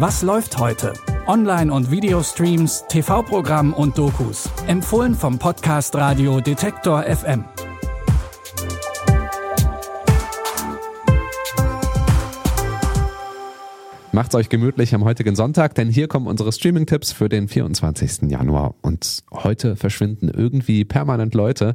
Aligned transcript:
Was 0.00 0.22
läuft 0.22 0.58
heute? 0.58 0.92
Online- 1.26 1.72
und 1.72 1.90
Videostreams, 1.90 2.84
TV-Programm 2.88 3.72
und 3.72 3.98
Dokus. 3.98 4.48
Empfohlen 4.68 5.12
vom 5.12 5.40
Podcast 5.40 5.96
Radio 5.96 6.40
Detektor 6.40 7.02
FM. 7.02 7.44
Macht's 14.12 14.36
euch 14.36 14.48
gemütlich 14.48 14.94
am 14.94 15.02
heutigen 15.04 15.34
Sonntag, 15.34 15.74
denn 15.74 15.88
hier 15.88 16.06
kommen 16.06 16.28
unsere 16.28 16.52
Streaming-Tipps 16.52 17.10
für 17.10 17.28
den 17.28 17.48
24. 17.48 18.30
Januar. 18.30 18.76
Und 18.82 19.24
heute 19.32 19.74
verschwinden 19.74 20.28
irgendwie 20.28 20.84
permanent 20.84 21.34
Leute 21.34 21.74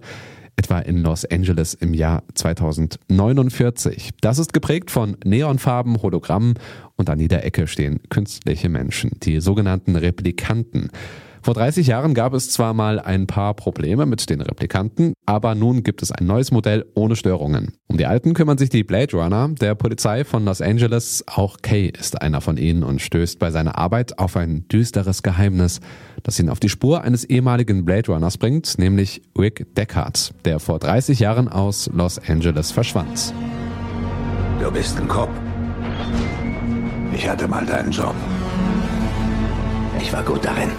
etwa 0.55 0.79
in 0.79 0.97
Los 0.97 1.25
Angeles 1.25 1.73
im 1.73 1.93
Jahr 1.93 2.23
2049. 2.35 4.11
Das 4.21 4.39
ist 4.39 4.53
geprägt 4.53 4.91
von 4.91 5.17
Neonfarben, 5.23 6.01
Hologrammen 6.01 6.55
und 6.95 7.09
an 7.09 7.19
jeder 7.19 7.43
Ecke 7.43 7.67
stehen 7.67 7.99
künstliche 8.09 8.69
Menschen, 8.69 9.11
die 9.23 9.39
sogenannten 9.39 9.95
Replikanten. 9.95 10.89
Vor 11.43 11.55
30 11.55 11.87
Jahren 11.87 12.13
gab 12.13 12.33
es 12.33 12.49
zwar 12.49 12.73
mal 12.73 13.01
ein 13.01 13.27
paar 13.27 13.53
Probleme 13.53 14.05
mit 14.05 14.29
den 14.29 14.39
Replikanten, 14.39 15.11
aber 15.25 15.55
nun 15.55 15.83
gibt 15.83 16.01
es 16.01 16.09
ein 16.09 16.25
neues 16.25 16.51
Modell 16.51 16.85
ohne 16.95 17.17
Störungen. 17.17 17.73
Um 17.87 17.97
die 17.97 18.05
alten 18.05 18.33
kümmern 18.33 18.57
sich 18.57 18.69
die 18.69 18.85
Blade 18.85 19.17
Runner 19.17 19.49
der 19.49 19.75
Polizei 19.75 20.23
von 20.23 20.45
Los 20.45 20.61
Angeles. 20.61 21.21
Auch 21.27 21.57
Kay 21.61 21.91
ist 21.99 22.21
einer 22.21 22.39
von 22.39 22.55
ihnen 22.55 22.81
und 22.81 23.01
stößt 23.01 23.39
bei 23.39 23.51
seiner 23.51 23.77
Arbeit 23.77 24.19
auf 24.19 24.37
ein 24.37 24.69
düsteres 24.69 25.21
Geheimnis, 25.21 25.81
das 26.23 26.39
ihn 26.39 26.47
auf 26.47 26.61
die 26.61 26.69
Spur 26.69 27.01
eines 27.01 27.25
ehemaligen 27.25 27.83
Blade 27.83 28.13
Runners 28.13 28.37
bringt, 28.37 28.79
nämlich 28.79 29.21
Rick 29.37 29.75
Deckard, 29.75 30.33
der 30.45 30.61
vor 30.61 30.79
30 30.79 31.19
Jahren 31.19 31.49
aus 31.49 31.89
Los 31.93 32.19
Angeles 32.19 32.71
verschwand. 32.71 33.33
Du 34.61 34.71
bist 34.71 34.97
ein 34.97 35.09
Cop. 35.09 35.29
Ich 37.13 37.27
hatte 37.27 37.49
mal 37.49 37.65
deinen 37.65 37.91
Job. 37.91 38.15
Ich 39.99 40.13
war 40.13 40.23
gut 40.23 40.45
darin. 40.45 40.69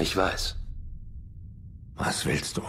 Ich 0.00 0.16
weiß. 0.16 0.56
Was 1.96 2.24
willst 2.24 2.56
du? 2.56 2.62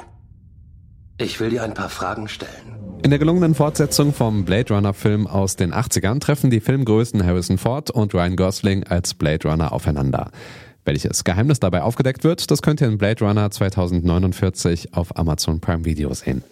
Ich 1.17 1.39
will 1.39 1.49
dir 1.49 1.63
ein 1.63 1.73
paar 1.73 1.87
Fragen 1.87 2.27
stellen. 2.27 2.75
In 3.03 3.09
der 3.09 3.19
gelungenen 3.19 3.55
Fortsetzung 3.55 4.13
vom 4.13 4.43
Blade 4.43 4.73
Runner 4.73 4.93
Film 4.93 5.27
aus 5.27 5.55
den 5.55 5.73
80ern 5.73 6.19
treffen 6.19 6.49
die 6.49 6.59
Filmgrößen 6.59 7.25
Harrison 7.25 7.57
Ford 7.57 7.89
und 7.89 8.13
Ryan 8.13 8.35
Gosling 8.35 8.83
als 8.83 9.13
Blade 9.13 9.47
Runner 9.47 9.71
aufeinander. 9.71 10.31
Welches 10.83 11.23
Geheimnis 11.23 11.61
dabei 11.61 11.83
aufgedeckt 11.83 12.25
wird, 12.25 12.51
das 12.51 12.61
könnt 12.61 12.81
ihr 12.81 12.87
in 12.87 12.97
Blade 12.97 13.23
Runner 13.23 13.49
2049 13.49 14.93
auf 14.93 15.17
Amazon 15.17 15.61
Prime 15.61 15.85
Video 15.85 16.13
sehen. 16.13 16.43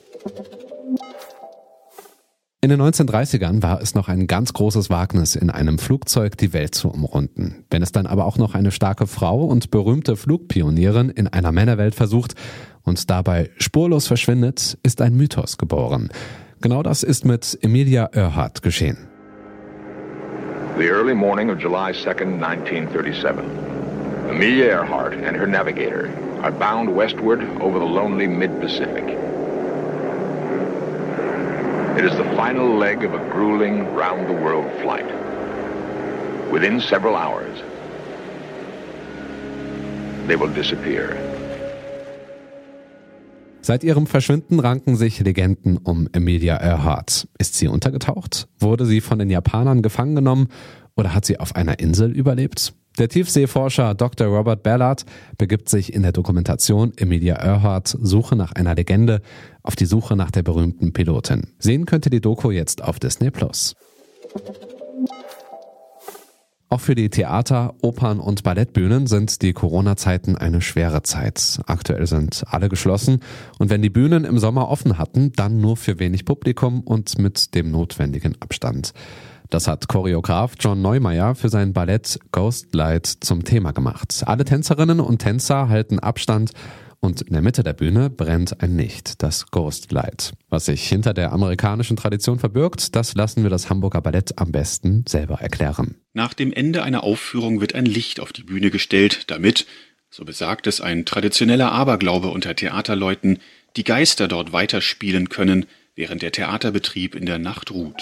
In 2.62 2.70
den 2.70 2.82
1930ern 2.82 3.64
war 3.64 3.82
es 3.82 3.96
noch 3.96 4.10
ein 4.10 4.28
ganz 4.28 4.52
großes 4.52 4.90
Wagnis, 4.90 5.38
in 5.38 5.50
einem 5.50 5.80
Flugzeug 5.80 6.36
die 6.36 6.52
Welt 6.52 6.76
zu 6.76 6.90
umrunden. 6.90 7.64
Wenn 7.72 7.82
es 7.82 7.94
dann 7.94 8.06
aber 8.06 8.26
auch 8.26 8.38
noch 8.38 8.54
eine 8.54 8.72
starke 8.72 9.08
Frau 9.08 9.46
und 9.46 9.72
berühmte 9.72 10.18
Flugpionierin 10.18 11.10
in 11.10 11.30
einer 11.30 11.54
Männerwelt 11.54 11.96
versucht 11.96 12.36
und 12.84 13.10
dabei 13.10 13.50
spurlos 13.60 14.08
verschwindet, 14.08 14.78
ist 14.84 15.02
ein 15.02 15.16
Mythos 15.16 15.58
geboren. 15.58 16.10
Genau 16.60 16.84
das 16.84 17.04
ist 17.04 17.24
mit 17.24 17.58
Emilia 17.62 18.10
Earhart 18.12 18.62
geschehen. 18.62 18.98
The 20.78 20.88
early 20.88 21.16
morning 21.16 21.50
of 21.50 21.60
July 21.62 21.92
2nd, 21.92 22.44
1937. 22.44 23.42
Amelia 24.30 24.66
Earhart 24.66 25.14
and 25.26 25.38
her 25.38 25.48
navigator 25.48 26.10
are 26.42 26.52
bound 26.52 26.94
westward 26.94 27.40
over 27.62 27.80
the 27.80 27.86
lonely 27.86 28.28
mid-Pacific. 28.28 29.29
It 32.00 32.06
is 32.06 32.16
the 32.16 32.24
final 32.38 32.80
leg 32.80 33.04
of 33.04 33.14
a 33.14 33.18
grueling 33.30 33.84
round-the-world 33.94 34.72
flight. 34.82 35.04
Within 36.50 36.80
several 36.80 37.14
hours, 37.14 37.62
they 40.26 40.40
will 40.40 40.48
disappear. 40.54 41.18
Seit 43.60 43.84
ihrem 43.84 44.08
Verschwinden 44.08 44.62
ranken 44.62 44.96
sich 44.96 45.20
Legenden 45.20 45.76
um 45.76 46.08
Emilia 46.14 46.56
Earhart. 46.56 47.28
Ist 47.38 47.56
sie 47.56 47.68
untergetaucht? 47.68 48.48
Wurde 48.60 48.86
sie 48.86 49.02
von 49.02 49.20
den 49.20 49.30
Japanern 49.30 49.82
gefangen 49.82 50.16
genommen? 50.16 50.48
Oder 50.96 51.14
hat 51.14 51.26
sie 51.26 51.38
auf 51.38 51.58
einer 51.58 51.80
Insel 51.80 52.12
überlebt? 52.12 52.74
Der 52.98 53.08
Tiefseeforscher 53.08 53.96
Dr. 53.96 54.28
Robert 54.28 54.64
Ballard 54.64 55.06
begibt 55.38 55.70
sich 55.70 55.94
in 55.94 56.02
der 56.02 56.12
Dokumentation 56.12 56.92
Emilia 56.98 57.36
Earhart 57.36 57.98
Suche 58.02 58.36
nach 58.36 58.52
einer 58.54 58.76
Legende 58.76 59.22
auf 59.64 59.76
die 59.76 59.86
Suche 59.86 60.16
nach 60.16 60.32
der 60.32 60.44
berühmten 60.44 60.92
Pilotin. 60.92 61.48
Sehen 61.60 61.86
könnt 61.86 62.06
ihr 62.06 62.12
die 62.12 62.22
Doku 62.22 62.52
jetzt 62.52 62.84
auf 62.84 63.00
Disney 63.00 63.32
Plus. 63.32 63.76
Auch 66.72 66.82
für 66.82 66.94
die 66.94 67.10
Theater, 67.10 67.74
Opern 67.82 68.20
und 68.20 68.44
Ballettbühnen 68.44 69.08
sind 69.08 69.42
die 69.42 69.54
Corona-Zeiten 69.54 70.36
eine 70.36 70.62
schwere 70.62 71.02
Zeit. 71.02 71.60
Aktuell 71.66 72.06
sind 72.06 72.44
alle 72.46 72.70
geschlossen 72.70 73.22
und 73.58 73.72
wenn 73.72 73.82
die 73.82 73.90
Bühnen 73.90 74.24
im 74.24 74.38
Sommer 74.38 74.70
offen 74.70 75.00
hatten, 75.00 75.32
dann 75.32 75.60
nur 75.62 75.78
für 75.78 75.98
wenig 75.98 76.26
Publikum 76.26 76.82
und 76.82 77.18
mit 77.18 77.56
dem 77.56 77.72
notwendigen 77.72 78.40
Abstand. 78.40 78.94
Das 79.50 79.68
hat 79.68 79.88
Choreograf 79.88 80.54
John 80.60 80.84
Neumeier 80.84 81.34
für 81.34 81.50
sein 81.50 81.74
Ballett 81.74 82.20
Ghost 82.32 82.76
Light 82.76 83.08
zum 83.08 83.44
Thema 83.44 83.72
gemacht. 83.72 84.24
Alle 84.28 84.46
Tänzerinnen 84.46 85.00
und 85.00 85.20
Tänzer 85.20 85.70
halten 85.70 85.98
Abstand 85.98 86.52
und 87.00 87.22
in 87.22 87.34
der 87.34 87.42
Mitte 87.42 87.64
der 87.64 87.74
Bühne 87.74 88.12
brennt 88.12 88.62
ein 88.62 88.78
Licht, 88.78 89.24
das 89.24 89.50
Ghost 89.50 89.92
Light. 89.92 90.34
Was 90.50 90.66
sich 90.66 90.88
hinter 90.88 91.16
der 91.16 91.32
amerikanischen 91.32 91.98
Tradition 91.98 92.38
verbirgt, 92.38 92.96
das 92.96 93.16
lassen 93.16 93.42
wir 93.42 93.50
das 93.50 93.72
Hamburger 93.72 94.02
Ballett 94.02 94.38
am 94.38 94.52
besten 94.52 95.04
selber 95.08 95.42
erklären. 95.42 95.96
Nach 96.14 96.36
dem 96.36 96.54
Ende 96.54 96.84
einer 96.84 97.04
Aufführung 97.04 97.60
wird 97.60 97.74
ein 97.74 97.86
Licht 97.86 98.20
auf 98.20 98.32
die 98.32 98.44
Bühne 98.44 98.70
gestellt, 98.70 99.32
damit, 99.32 99.66
so 100.12 100.26
besagt 100.26 100.68
es 100.68 100.80
ein 100.80 101.06
traditioneller 101.06 101.72
Aberglaube 101.72 102.28
unter 102.28 102.56
Theaterleuten, 102.56 103.40
die 103.78 103.84
Geister 103.84 104.28
dort 104.28 104.54
weiterspielen 104.54 105.30
können, 105.30 105.66
während 105.96 106.22
der 106.22 106.32
Theaterbetrieb 106.32 107.16
in 107.16 107.26
der 107.26 107.40
Nacht 107.40 107.72
ruht. 107.72 108.02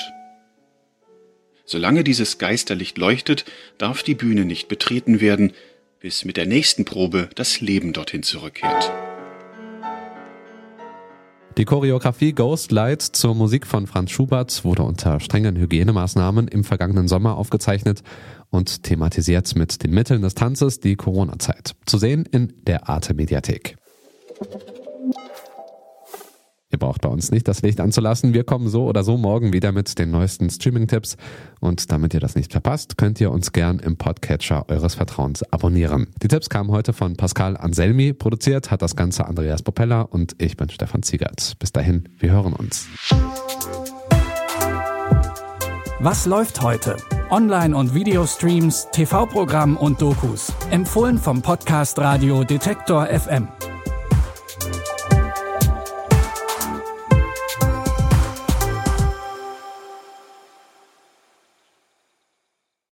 Solange 1.69 2.05
dieses 2.05 2.37
Geisterlicht 2.37 2.97
leuchtet, 2.97 3.43
darf 3.77 4.01
die 4.01 4.15
Bühne 4.15 4.45
nicht 4.45 4.69
betreten 4.69 5.19
werden, 5.19 5.51
bis 5.99 6.23
mit 6.23 6.37
der 6.37 6.45
nächsten 6.45 6.85
Probe 6.85 7.29
das 7.35 7.59
Leben 7.59 7.91
dorthin 7.91 8.23
zurückkehrt. 8.23 8.89
Die 11.57 11.65
Choreografie 11.65 12.31
Ghost 12.31 12.71
Light 12.71 13.01
zur 13.01 13.35
Musik 13.35 13.67
von 13.67 13.85
Franz 13.85 14.11
Schubert 14.11 14.63
wurde 14.63 14.83
unter 14.83 15.19
strengen 15.19 15.57
Hygienemaßnahmen 15.57 16.47
im 16.47 16.63
vergangenen 16.63 17.09
Sommer 17.09 17.35
aufgezeichnet 17.35 18.01
und 18.49 18.83
thematisiert 18.83 19.53
mit 19.57 19.83
den 19.83 19.91
Mitteln 19.91 20.21
des 20.21 20.35
Tanzes 20.35 20.79
die 20.79 20.95
Corona-Zeit. 20.95 21.75
Zu 21.85 21.97
sehen 21.97 22.25
in 22.31 22.53
der 22.65 22.87
Arte 22.87 23.13
Mediathek. 23.13 23.75
Ihr 26.69 26.79
braucht 26.79 27.01
bei 27.01 27.09
uns 27.09 27.31
nicht 27.31 27.47
das 27.47 27.61
Licht 27.61 27.79
anzulassen. 27.79 28.33
Wir 28.33 28.43
kommen 28.43 28.67
so 28.67 28.85
oder 28.87 29.03
so 29.03 29.15
morgen 29.15 29.53
wieder 29.53 29.71
mit 29.71 29.97
den 29.97 30.11
neuesten 30.11 30.49
Streaming-Tipps. 30.49 31.15
Und 31.61 31.91
damit 31.91 32.13
ihr 32.13 32.19
das 32.19 32.35
nicht 32.35 32.51
verpasst, 32.51 32.97
könnt 32.97 33.21
ihr 33.21 33.31
uns 33.31 33.53
gern 33.53 33.79
im 33.79 33.95
Podcatcher 33.95 34.67
eures 34.67 34.95
Vertrauens 34.95 35.43
abonnieren. 35.43 36.07
Die 36.21 36.27
Tipps 36.27 36.49
kamen 36.49 36.69
heute 36.71 36.91
von 36.91 37.15
Pascal 37.15 37.55
Anselmi. 37.55 38.11
Produziert 38.11 38.69
hat 38.69 38.81
das 38.81 38.97
Ganze 38.97 39.27
Andreas 39.27 39.63
Popella 39.63 40.01
und 40.01 40.35
ich 40.39 40.57
bin 40.57 40.69
Stefan 40.69 41.03
Ziegert. 41.03 41.53
Bis 41.59 41.71
dahin, 41.71 42.09
wir 42.19 42.31
hören 42.31 42.51
uns. 42.51 42.87
Was 45.99 46.25
läuft 46.25 46.61
heute? 46.61 46.97
Online- 47.29 47.75
und 47.75 47.93
Videostreams, 47.93 48.89
TV-Programm 48.91 49.77
und 49.77 50.01
Dokus. 50.01 50.51
Empfohlen 50.69 51.17
vom 51.17 51.41
Podcast 51.41 51.97
Radio 51.97 52.43
Detektor 52.43 53.07
FM. 53.07 53.47